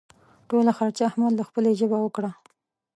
ټوله 0.49 0.71
خرچه 0.77 1.03
احمد 1.09 1.33
له 1.39 1.43
خپلې 1.49 1.71
جېبه 1.79 1.97
وکړه. 2.01 2.31